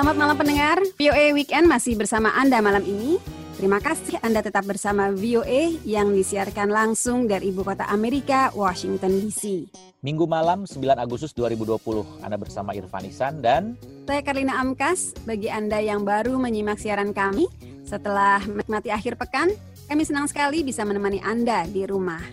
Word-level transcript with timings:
Selamat 0.00 0.16
malam 0.16 0.32
pendengar, 0.40 0.80
VOA 0.96 1.36
Weekend 1.36 1.68
masih 1.68 1.92
bersama 1.92 2.32
Anda 2.32 2.64
malam 2.64 2.80
ini. 2.88 3.20
Terima 3.60 3.84
kasih 3.84 4.16
Anda 4.24 4.40
tetap 4.40 4.64
bersama 4.64 5.12
VOA 5.12 5.76
yang 5.84 6.16
disiarkan 6.16 6.72
langsung 6.72 7.28
dari 7.28 7.52
Ibu 7.52 7.60
Kota 7.60 7.84
Amerika, 7.84 8.48
Washington 8.56 9.20
DC. 9.20 9.68
Minggu 10.00 10.24
malam 10.24 10.64
9 10.64 10.96
Agustus 10.96 11.36
2020, 11.36 12.24
Anda 12.24 12.40
bersama 12.40 12.72
Irfan 12.72 13.12
Isan 13.12 13.44
dan... 13.44 13.76
Saya 14.08 14.24
Karina 14.24 14.56
Amkas, 14.64 15.12
bagi 15.28 15.52
Anda 15.52 15.84
yang 15.84 16.08
baru 16.08 16.32
menyimak 16.40 16.80
siaran 16.80 17.12
kami, 17.12 17.44
setelah 17.84 18.40
menikmati 18.48 18.88
akhir 18.88 19.20
pekan, 19.20 19.52
kami 19.84 20.08
senang 20.08 20.24
sekali 20.32 20.64
bisa 20.64 20.80
menemani 20.88 21.20
Anda 21.20 21.68
di 21.68 21.84
rumah. 21.84 22.24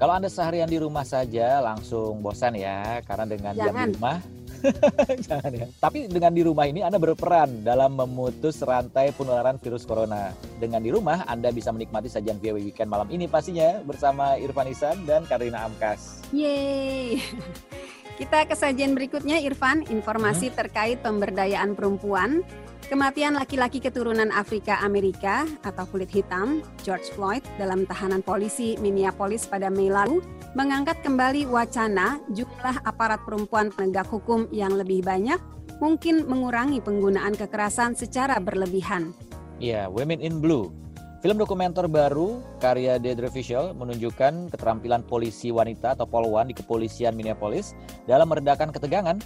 Kalau 0.00 0.16
Anda 0.16 0.32
seharian 0.32 0.72
di 0.72 0.80
rumah 0.80 1.04
saja 1.04 1.60
langsung 1.60 2.24
bosan 2.24 2.56
ya, 2.56 3.04
karena 3.04 3.28
dengan 3.28 3.52
Jangan. 3.52 3.76
jam 3.76 3.76
di 3.76 4.00
rumah 4.00 4.37
Jangan 5.28 5.52
ya. 5.54 5.66
Tapi 5.78 6.08
dengan 6.10 6.32
di 6.34 6.42
rumah 6.42 6.66
ini 6.66 6.82
Anda 6.82 6.98
berperan 7.00 7.62
dalam 7.62 7.94
memutus 7.96 8.60
rantai 8.62 9.14
penularan 9.14 9.56
virus 9.60 9.86
corona. 9.86 10.34
Dengan 10.58 10.82
di 10.82 10.90
rumah 10.92 11.24
Anda 11.26 11.54
bisa 11.54 11.70
menikmati 11.70 12.10
sajian 12.10 12.42
VOA 12.42 12.60
Weekend 12.62 12.90
malam 12.90 13.08
ini 13.08 13.30
pastinya 13.30 13.80
bersama 13.84 14.36
Irfan 14.36 14.68
Isan 14.70 14.96
dan 15.06 15.24
Karina 15.24 15.66
Amkas. 15.66 16.22
Yeay! 16.34 17.18
Kita 18.18 18.50
ke 18.50 18.58
sajian 18.58 18.98
berikutnya, 18.98 19.38
Irfan, 19.38 19.86
informasi 19.86 20.50
terkait 20.50 20.98
pemberdayaan 21.06 21.78
perempuan. 21.78 22.42
Kematian 22.88 23.36
laki-laki 23.36 23.84
keturunan 23.84 24.32
Afrika 24.32 24.80
Amerika 24.80 25.44
atau 25.60 25.84
kulit 25.92 26.08
hitam, 26.08 26.64
George 26.80 27.04
Floyd, 27.12 27.44
dalam 27.60 27.84
tahanan 27.84 28.24
polisi 28.24 28.80
Minneapolis 28.80 29.44
pada 29.44 29.68
Mei 29.68 29.92
lalu, 29.92 30.24
mengangkat 30.56 31.04
kembali 31.04 31.44
wacana 31.52 32.16
jumlah 32.32 32.80
aparat 32.88 33.20
perempuan 33.28 33.68
penegak 33.68 34.08
hukum 34.08 34.48
yang 34.48 34.72
lebih 34.72 35.04
banyak 35.04 35.36
mungkin 35.84 36.24
mengurangi 36.24 36.80
penggunaan 36.80 37.36
kekerasan 37.36 37.92
secara 37.92 38.40
berlebihan. 38.40 39.12
Iya, 39.60 39.92
Women 39.92 40.24
in 40.24 40.40
Blue. 40.40 40.72
Film 41.20 41.36
dokumenter 41.36 41.84
baru 41.92 42.40
karya 42.56 42.96
Deidre 42.96 43.28
Official 43.28 43.76
menunjukkan 43.76 44.48
keterampilan 44.48 45.04
polisi 45.04 45.52
wanita 45.52 45.92
atau 45.92 46.08
polwan 46.08 46.48
di 46.48 46.56
kepolisian 46.56 47.12
Minneapolis 47.12 47.76
dalam 48.08 48.32
meredakan 48.32 48.72
ketegangan. 48.72 49.20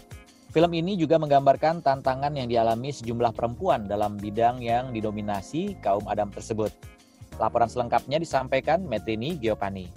Film 0.52 0.76
ini 0.76 1.00
juga 1.00 1.16
menggambarkan 1.16 1.80
tantangan 1.80 2.36
yang 2.36 2.44
dialami 2.44 2.92
sejumlah 2.92 3.32
perempuan 3.32 3.88
dalam 3.88 4.20
bidang 4.20 4.60
yang 4.60 4.92
didominasi 4.92 5.80
kaum 5.80 6.04
Adam 6.04 6.28
tersebut. 6.28 6.68
Laporan 7.40 7.72
selengkapnya 7.72 8.20
disampaikan 8.20 8.84
Metrini 8.84 9.40
Giopani. 9.40 9.88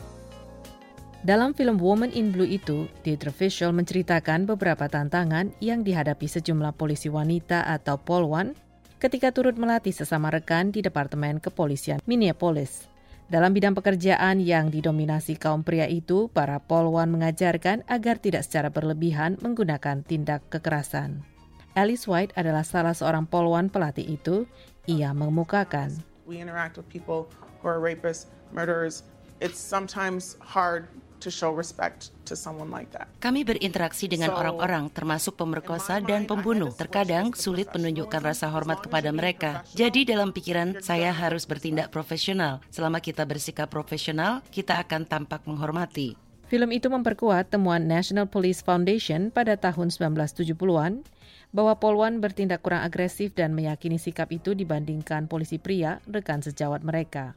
Dalam 1.27 1.51
film 1.51 1.75
Woman 1.75 2.07
in 2.15 2.31
Blue 2.31 2.47
itu, 2.47 2.87
Deirdre 3.03 3.35
Fishel 3.35 3.75
menceritakan 3.75 4.47
beberapa 4.47 4.87
tantangan 4.87 5.51
yang 5.59 5.83
dihadapi 5.83 6.23
sejumlah 6.23 6.71
polisi 6.79 7.11
wanita 7.11 7.67
atau 7.67 7.99
polwan 7.99 8.55
ketika 9.03 9.35
turut 9.35 9.59
melatih 9.59 9.91
sesama 9.91 10.31
rekan 10.31 10.71
di 10.71 10.79
Departemen 10.79 11.43
Kepolisian 11.43 11.99
Minneapolis. 12.07 12.94
Dalam 13.25 13.57
bidang 13.57 13.73
pekerjaan 13.73 14.37
yang 14.37 14.69
didominasi 14.69 15.41
kaum 15.41 15.65
pria 15.65 15.89
itu, 15.89 16.29
para 16.29 16.61
polwan 16.61 17.09
mengajarkan 17.09 17.81
agar 17.89 18.21
tidak 18.21 18.45
secara 18.45 18.69
berlebihan 18.69 19.41
menggunakan 19.41 20.05
tindak 20.05 20.45
kekerasan. 20.53 21.25
Alice 21.73 22.05
White 22.05 22.37
adalah 22.37 22.61
salah 22.61 22.93
seorang 22.93 23.25
polwan 23.25 23.73
pelatih 23.73 24.21
itu. 24.21 24.45
Ia 24.85 25.11
mengemukakan, 25.17 25.97
We 26.29 26.37
interact 26.37 26.77
with 26.77 26.85
people 26.85 27.25
who 27.61 27.65
are 27.65 27.81
rapists, 27.81 28.29
murderers. 28.53 29.01
It's 29.41 29.57
sometimes 29.57 30.37
hard 30.41 30.85
to 31.25 31.33
show 31.33 31.49
respect 31.49 32.13
to 32.29 32.37
someone 32.37 32.69
like 32.69 32.93
that. 32.93 33.09
Kami 33.17 33.41
berinteraksi 33.41 34.05
dengan 34.05 34.37
orang-orang, 34.37 34.93
termasuk 34.93 35.33
pemerkosa 35.33 35.97
dan 35.97 36.29
pembunuh. 36.29 36.69
Terkadang 36.69 37.33
sulit 37.33 37.73
menunjukkan 37.73 38.21
rasa 38.21 38.53
hormat 38.53 38.85
kepada 38.85 39.09
mereka. 39.09 39.66
Jadi 39.73 40.05
dalam 40.05 40.29
pikiran 40.29 40.77
saya 40.85 41.09
harus 41.09 41.50
bertindak 41.50 41.89
profesional. 41.89 42.61
Selama 42.69 43.01
kita 43.01 43.25
bersikap 43.25 43.73
profesional, 43.73 44.45
kita 44.53 44.77
akan 44.77 45.09
tampak 45.09 45.41
menghormati. 45.50 46.13
Film 46.45 46.69
itu 46.69 46.94
memperkuat 46.94 47.50
temuan 47.50 47.89
National 47.89 48.29
Police 48.29 48.61
Foundation 48.61 49.33
pada 49.33 49.57
tahun 49.57 49.89
1970-an 49.89 51.01
bahwa 51.50 51.73
polwan 51.81 52.21
bertindak 52.21 52.61
kurang 52.61 52.85
agresif 52.85 53.33
dan 53.33 53.57
meyakini 53.57 53.97
sikap 53.97 54.29
itu 54.29 54.53
dibandingkan 54.53 55.25
polisi 55.25 55.57
pria 55.57 56.03
rekan 56.05 56.45
sejawat 56.45 56.85
mereka. 56.85 57.33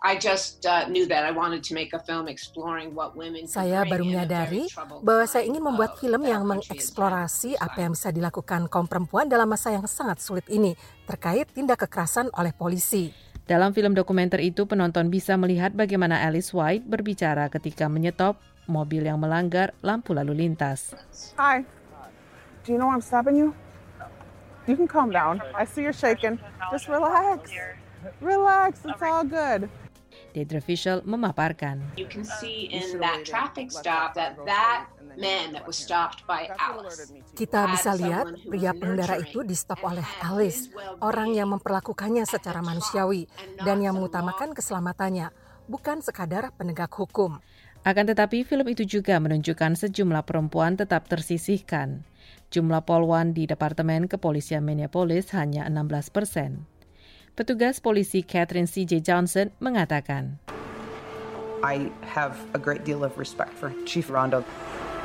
Saya 0.00 0.16
baru 3.84 4.04
menyadari 4.08 4.64
bahwa 5.04 5.24
saya 5.28 5.44
ingin 5.44 5.60
membuat 5.60 6.00
film 6.00 6.24
yang 6.24 6.40
mengeksplorasi 6.48 7.60
apa 7.60 7.84
yang 7.84 7.92
bisa 7.92 8.08
dilakukan 8.08 8.64
kaum 8.72 8.88
perempuan 8.88 9.28
dalam 9.28 9.44
masa 9.44 9.76
yang 9.76 9.84
sangat 9.84 10.24
sulit 10.24 10.48
ini 10.48 10.72
terkait 11.04 11.52
tindak 11.52 11.84
kekerasan 11.84 12.32
oleh 12.32 12.56
polisi. 12.56 13.12
Dalam 13.44 13.76
film 13.76 13.92
dokumenter 13.92 14.40
itu, 14.40 14.64
penonton 14.64 15.12
bisa 15.12 15.36
melihat 15.36 15.76
bagaimana 15.76 16.24
Alice 16.24 16.56
White 16.56 16.88
berbicara 16.88 17.52
ketika 17.52 17.84
menyetop 17.92 18.40
mobil 18.72 19.04
yang 19.04 19.20
melanggar 19.20 19.76
lampu 19.84 20.16
lalu 20.16 20.48
lintas. 20.48 20.96
Hi. 21.36 21.60
Do 22.64 22.72
you 22.72 22.80
know 22.80 22.88
I'm 22.88 23.04
stopping 23.04 23.36
you? 23.36 23.52
You 24.64 24.80
can 24.80 24.88
calm 24.88 25.12
down. 25.12 25.44
I 25.52 25.68
see 25.68 25.84
you're 25.84 25.92
shaking. 25.92 26.40
Just 26.72 26.88
relax. 26.88 27.52
Relax. 28.24 28.80
It's 28.88 29.04
all 29.04 29.28
good. 29.28 29.68
Deidre 30.30 30.62
Fishel 30.62 31.02
memaparkan. 31.02 31.82
You 31.98 32.06
can 32.06 32.22
see 32.22 32.70
in 32.70 32.98
that 33.02 33.26
traffic 33.26 33.74
stop 33.74 34.14
that 34.14 34.38
that 34.46 34.90
man 35.18 35.52
that 35.54 35.66
was 35.66 35.76
stopped 35.76 36.22
by 36.24 36.46
Alice. 36.56 37.10
Kita 37.34 37.66
bisa 37.70 37.94
lihat 37.98 38.38
pria 38.46 38.70
pengendara 38.70 39.18
itu 39.18 39.42
di 39.42 39.56
stop 39.58 39.82
oleh 39.82 40.04
Alice, 40.22 40.70
orang 41.02 41.34
yang 41.34 41.50
memperlakukannya 41.50 42.22
secara 42.26 42.62
manusiawi 42.62 43.26
dan 43.60 43.82
yang 43.82 43.98
mengutamakan 43.98 44.54
keselamatannya, 44.54 45.34
bukan 45.66 46.02
sekadar 46.02 46.54
penegak 46.54 46.90
hukum. 46.94 47.42
Akan 47.80 48.04
tetapi, 48.04 48.44
film 48.44 48.68
itu 48.68 48.84
juga 48.84 49.16
menunjukkan 49.16 49.72
sejumlah 49.72 50.28
perempuan 50.28 50.76
tetap 50.76 51.08
tersisihkan. 51.08 52.04
Jumlah 52.52 52.84
polwan 52.84 53.32
di 53.32 53.48
Departemen 53.48 54.04
Kepolisian 54.04 54.60
Minneapolis 54.60 55.32
hanya 55.32 55.64
16 55.64 56.12
persen. 56.12 56.68
Petugas 57.38 57.78
polisi 57.78 58.26
Catherine 58.26 58.66
C.J. 58.66 59.06
Johnson 59.06 59.54
mengatakan, 59.62 60.42
I 61.62 61.92
have 62.02 62.34
a 62.56 62.60
great 62.60 62.82
deal 62.82 63.06
of 63.06 63.14
respect 63.20 63.54
for 63.54 63.70
Chief 63.86 64.08
Rondo. 64.10 64.42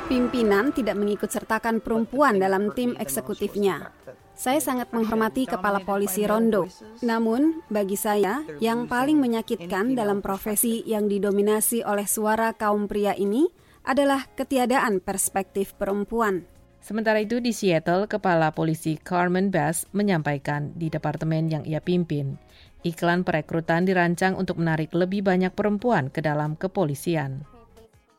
Pimpinan 0.06 0.70
tidak 0.70 0.94
mengikut 0.98 1.30
sertakan 1.30 1.82
perempuan 1.82 2.38
dalam 2.38 2.70
tim 2.74 2.94
eksekutifnya. 2.98 3.90
Saya 4.36 4.60
sangat 4.60 4.92
menghormati 4.94 5.48
kepala 5.48 5.82
polisi 5.82 6.22
Rondo. 6.28 6.68
Namun, 7.02 7.64
bagi 7.72 7.96
saya, 7.96 8.44
yang 8.62 8.86
paling 8.86 9.18
menyakitkan 9.18 9.96
dalam 9.96 10.22
profesi 10.22 10.84
yang 10.86 11.08
didominasi 11.10 11.82
oleh 11.82 12.06
suara 12.06 12.54
kaum 12.54 12.86
pria 12.86 13.16
ini 13.18 13.48
adalah 13.86 14.28
ketiadaan 14.34 15.00
perspektif 15.00 15.72
perempuan. 15.78 16.55
Sementara 16.86 17.18
itu 17.18 17.42
di 17.42 17.50
Seattle, 17.50 18.06
Kepala 18.06 18.54
Polisi 18.54 18.94
Carmen 18.94 19.50
Bass 19.50 19.90
menyampaikan 19.90 20.70
di 20.78 20.86
departemen 20.86 21.50
yang 21.50 21.66
ia 21.66 21.82
pimpin, 21.82 22.38
iklan 22.86 23.26
perekrutan 23.26 23.82
dirancang 23.82 24.38
untuk 24.38 24.62
menarik 24.62 24.94
lebih 24.94 25.26
banyak 25.26 25.50
perempuan 25.50 26.14
ke 26.14 26.22
dalam 26.22 26.54
kepolisian. 26.54 27.42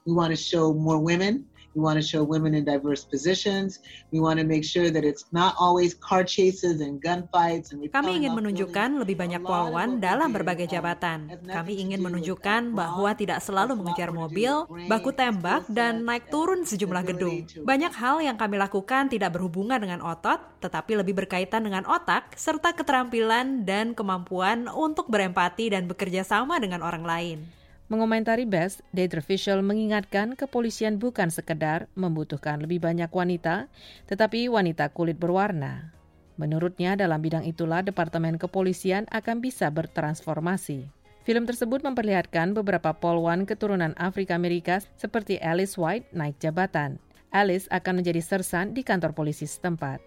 We 0.03 0.11
want 0.11 0.35
to 0.35 0.39
show 0.39 0.75
more 0.75 0.99
women. 0.99 1.46
We 1.75 1.83
want 1.83 1.99
to 1.99 2.05
show 2.05 2.23
women 2.23 2.55
in 2.55 2.65
diverse 2.65 3.05
positions. 3.05 3.83
We 4.09 4.19
want 4.23 4.39
to 4.39 4.45
make 4.47 4.63
sure 4.63 4.89
that 4.89 5.03
it's 5.03 5.29
not 5.35 5.53
always 5.59 5.93
car 5.93 6.23
chases 6.23 6.81
and 6.81 6.97
gunfights 6.97 7.69
and 7.75 7.83
Kami 7.85 7.91
repelling 7.91 8.17
ingin 8.23 8.31
menunjukkan 8.33 8.89
lebih 9.03 9.15
banyak 9.19 9.41
we 9.43 10.01
dalam 10.01 10.29
berbagai 10.33 10.67
um, 10.67 10.73
jabatan. 10.73 11.19
Kami 11.45 11.73
ingin 11.77 11.99
menunjukkan 12.01 12.73
bahwa 12.73 13.13
tidak 13.13 13.39
selalu 13.43 13.77
mengejar 13.77 14.09
mobil, 14.09 14.65
baku 14.89 15.13
tembak, 15.13 15.69
dan 15.69 16.01
naik 16.01 16.31
turun 16.33 16.65
sejumlah 16.65 17.03
gedung. 17.13 17.45
Banyak 17.61 17.93
hal 17.93 18.23
yang 18.23 18.37
kami 18.39 18.57
lakukan 18.57 19.11
tidak 19.11 19.37
berhubungan 19.37 19.77
dengan 19.77 20.01
otot, 20.01 20.39
tetapi 20.63 20.97
lebih 21.03 21.13
berkaitan 21.13 21.61
dengan 21.61 21.85
otak, 21.85 22.33
serta 22.37 22.73
keterampilan 22.73 23.67
dan 23.67 23.93
kemampuan 23.93 24.65
untuk 24.71 25.09
berempati 25.09 25.73
dan 25.73 25.85
bekerja 25.85 26.25
sama 26.25 26.57
dengan 26.57 26.81
orang 26.81 27.05
lain. 27.05 27.39
Mengomentari 27.87 28.43
Bass, 28.43 28.83
Deidre 28.91 29.23
Fishel 29.23 29.63
mengingatkan 29.63 30.35
kepolisian 30.35 30.99
bukan 30.99 31.31
sekedar 31.31 31.87
membutuhkan 31.95 32.59
lebih 32.59 32.83
banyak 32.83 33.07
wanita, 33.07 33.71
tetapi 34.11 34.51
wanita 34.51 34.91
kulit 34.91 35.15
berwarna. 35.15 35.95
Menurutnya, 36.35 36.99
dalam 36.99 37.23
bidang 37.23 37.47
itulah 37.47 37.79
Departemen 37.79 38.35
Kepolisian 38.35 39.07
akan 39.07 39.39
bisa 39.39 39.71
bertransformasi. 39.71 40.83
Film 41.23 41.47
tersebut 41.47 41.79
memperlihatkan 41.79 42.51
beberapa 42.51 42.91
polwan 42.91 43.47
keturunan 43.47 43.95
Afrika 43.95 44.35
Amerika 44.35 44.83
seperti 44.99 45.39
Alice 45.39 45.79
White 45.79 46.11
naik 46.11 46.43
jabatan. 46.43 46.99
Alice 47.31 47.71
akan 47.71 48.03
menjadi 48.03 48.19
sersan 48.19 48.75
di 48.75 48.83
kantor 48.83 49.15
polisi 49.15 49.47
setempat. 49.47 50.03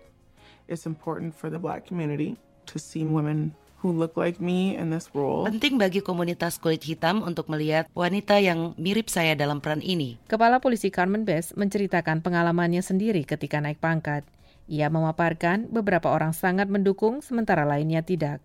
It's 0.68 0.84
important 0.84 1.32
for 1.32 1.48
the 1.48 1.60
black 1.60 1.88
community 1.88 2.36
to 2.68 2.76
see 2.76 3.08
women 3.08 3.56
who 3.80 3.96
look 3.96 4.14
like 4.14 4.38
me 4.38 4.76
in 4.76 4.92
this 4.92 5.08
role. 5.16 5.48
Penting 5.48 5.80
bagi 5.80 6.04
komunitas 6.04 6.60
kulit 6.60 6.84
hitam 6.84 7.24
untuk 7.24 7.48
melihat 7.48 7.88
wanita 7.96 8.36
yang 8.36 8.76
mirip 8.76 9.08
saya 9.08 9.32
dalam 9.32 9.64
peran 9.64 9.80
ini. 9.80 10.20
Kepala 10.28 10.60
Polisi 10.60 10.92
Carmen 10.92 11.24
Bess 11.24 11.56
menceritakan 11.56 12.20
pengalamannya 12.20 12.84
sendiri 12.84 13.24
ketika 13.24 13.58
naik 13.58 13.80
pangkat. 13.80 14.22
Ia 14.70 14.86
memaparkan 14.86 15.66
beberapa 15.66 16.12
orang 16.12 16.30
sangat 16.30 16.70
mendukung 16.70 17.24
sementara 17.24 17.66
lainnya 17.66 18.04
tidak. 18.06 18.38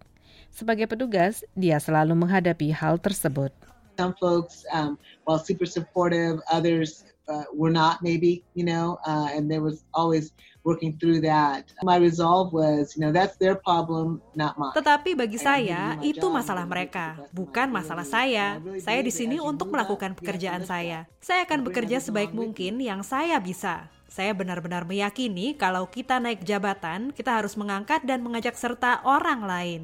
Sebagai 0.49 0.87
petugas, 0.87 1.43
dia 1.53 1.77
selalu 1.77 2.15
menghadapi 2.15 2.71
hal 2.71 2.97
tersebut. 2.97 3.51
Some 3.99 4.15
folks, 4.19 4.63
um, 4.71 4.99
while 5.27 5.39
super 5.39 5.67
supportive, 5.67 6.39
others 6.51 7.07
uh, 7.27 7.45
were 7.53 7.73
not 7.73 8.01
maybe, 8.01 8.43
you 8.53 8.65
know, 8.65 8.97
uh, 9.05 9.29
and 9.33 9.49
there 9.49 9.61
was 9.61 9.83
always 9.93 10.33
working 10.65 10.97
through 10.97 11.21
that. 11.21 11.69
My 11.85 12.01
resolve 12.01 12.51
was, 12.51 12.97
you 12.97 13.05
know, 13.05 13.13
that's 13.13 13.37
their 13.37 13.55
problem, 13.55 14.19
not 14.33 14.57
mine. 14.57 14.73
Tetapi 14.73 15.13
bagi 15.13 15.37
saya 15.37 15.95
itu 16.01 16.25
masalah 16.27 16.65
mereka, 16.65 17.21
bukan 17.31 17.69
masalah 17.69 18.03
saya. 18.03 18.57
Saya 18.81 18.99
di 19.05 19.13
sini 19.13 19.37
untuk 19.37 19.69
melakukan 19.69 20.17
pekerjaan 20.17 20.65
saya. 20.65 21.05
Saya 21.21 21.45
akan 21.45 21.61
bekerja 21.63 22.01
sebaik 22.01 22.33
mungkin 22.33 22.81
yang 22.81 23.05
saya 23.05 23.37
bisa. 23.37 23.87
Saya 24.09 24.33
benar-benar 24.33 24.87
meyakini 24.87 25.53
kalau 25.53 25.85
kita 25.85 26.17
naik 26.17 26.41
jabatan, 26.41 27.13
kita 27.13 27.35
harus 27.41 27.53
mengangkat 27.59 28.01
dan 28.07 28.25
mengajak 28.25 28.57
serta 28.57 29.03
orang 29.05 29.45
lain. 29.45 29.81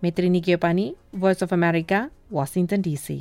Metrini 0.00 0.40
Giopani, 0.40 0.96
Voice 1.12 1.44
of 1.44 1.52
America, 1.52 2.08
Washington 2.32 2.80
DC. 2.80 3.20